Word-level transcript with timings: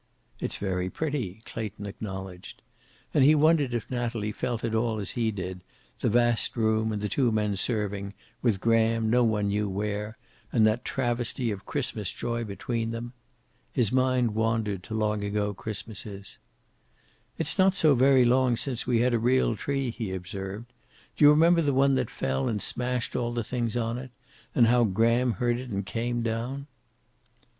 "It's 0.39 0.57
very 0.57 0.89
pretty," 0.89 1.43
Clayton 1.45 1.85
acknowledged. 1.85 2.63
And 3.13 3.23
he 3.23 3.35
wondered 3.35 3.71
if 3.75 3.91
Natalie 3.91 4.31
felt 4.31 4.63
at 4.63 4.73
all 4.73 4.97
as 4.97 5.11
he 5.11 5.29
did, 5.29 5.63
the 5.99 6.09
vast 6.09 6.55
room 6.57 6.91
and 6.91 7.03
the 7.03 7.07
two 7.07 7.31
men 7.31 7.55
serving, 7.55 8.15
with 8.41 8.59
Graham 8.59 9.11
no 9.11 9.23
one 9.23 9.49
knew 9.49 9.69
where, 9.69 10.17
and 10.51 10.65
that 10.65 10.83
travesty 10.83 11.51
of 11.51 11.67
Christmas 11.67 12.09
joy 12.11 12.43
between 12.43 12.89
them. 12.89 13.13
His 13.73 13.91
mind 13.91 14.33
wandered 14.33 14.81
to 14.85 14.95
long 14.95 15.23
ago 15.23 15.53
Christmases. 15.53 16.39
"It's 17.37 17.59
not 17.59 17.75
so 17.75 17.93
very 17.93 18.25
long 18.25 18.57
since 18.57 18.87
we 18.87 19.01
had 19.01 19.13
a 19.13 19.19
real 19.19 19.55
tree," 19.55 19.91
he 19.91 20.15
observed. 20.15 20.73
"Do 21.15 21.25
you 21.25 21.29
remember 21.29 21.61
the 21.61 21.75
one 21.75 21.93
that 21.93 22.09
fell 22.09 22.47
and 22.47 22.59
smashed 22.59 23.15
all 23.15 23.31
the 23.31 23.43
things 23.43 23.77
on 23.77 23.99
it? 23.99 24.09
And 24.55 24.65
how 24.65 24.83
Graham 24.83 25.33
heard 25.33 25.59
it 25.59 25.69
and 25.69 25.85
came 25.85 26.23
down?" 26.23 26.65